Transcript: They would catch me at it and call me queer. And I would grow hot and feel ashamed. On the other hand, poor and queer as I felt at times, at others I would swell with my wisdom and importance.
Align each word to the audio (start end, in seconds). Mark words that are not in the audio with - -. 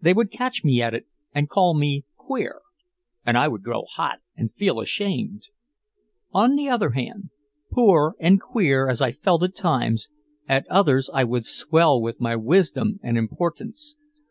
They 0.00 0.14
would 0.14 0.30
catch 0.30 0.64
me 0.64 0.80
at 0.80 0.94
it 0.94 1.06
and 1.34 1.46
call 1.50 1.76
me 1.76 2.06
queer. 2.16 2.62
And 3.26 3.36
I 3.36 3.48
would 3.48 3.62
grow 3.62 3.84
hot 3.84 4.20
and 4.34 4.50
feel 4.54 4.80
ashamed. 4.80 5.48
On 6.32 6.54
the 6.56 6.70
other 6.70 6.92
hand, 6.92 7.28
poor 7.70 8.14
and 8.18 8.40
queer 8.40 8.88
as 8.88 9.02
I 9.02 9.12
felt 9.12 9.42
at 9.42 9.54
times, 9.54 10.08
at 10.48 10.66
others 10.70 11.10
I 11.12 11.24
would 11.24 11.44
swell 11.44 12.00
with 12.00 12.18
my 12.18 12.34
wisdom 12.34 12.98
and 13.02 13.18
importance. 13.18 13.96